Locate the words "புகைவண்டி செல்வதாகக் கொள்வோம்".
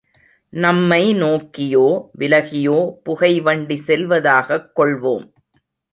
3.03-5.27